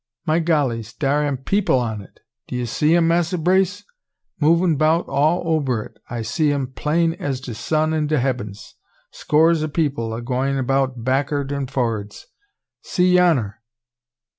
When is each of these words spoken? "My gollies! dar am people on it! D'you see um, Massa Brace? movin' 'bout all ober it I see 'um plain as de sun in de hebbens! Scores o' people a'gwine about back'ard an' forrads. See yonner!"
"My 0.25 0.39
gollies! 0.39 0.93
dar 0.97 1.23
am 1.23 1.37
people 1.37 1.77
on 1.77 2.01
it! 2.01 2.21
D'you 2.47 2.65
see 2.65 2.97
um, 2.97 3.07
Massa 3.07 3.37
Brace? 3.37 3.83
movin' 4.39 4.75
'bout 4.75 5.07
all 5.07 5.43
ober 5.45 5.83
it 5.83 6.01
I 6.09 6.23
see 6.23 6.51
'um 6.51 6.73
plain 6.73 7.13
as 7.13 7.39
de 7.39 7.53
sun 7.53 7.93
in 7.93 8.07
de 8.07 8.19
hebbens! 8.19 8.73
Scores 9.11 9.63
o' 9.63 9.67
people 9.67 10.11
a'gwine 10.11 10.57
about 10.57 11.03
back'ard 11.03 11.51
an' 11.53 11.67
forrads. 11.67 12.25
See 12.81 13.13
yonner!" 13.13 13.61